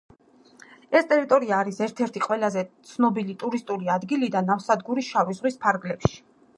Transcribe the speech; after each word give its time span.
ეს 0.99 1.05
ტერიტორია 1.11 1.59
არის 1.65 1.77
ერთ-ერთი 1.89 2.23
ყველაზე 2.25 2.65
ცნობილი 2.93 3.37
ტურისტული 3.45 3.95
ადგილი 3.99 4.35
და 4.39 4.45
ნავსადგური 4.51 5.09
შავი 5.13 5.41
ზღვის 5.41 5.65
ფარგლებში. 5.67 6.17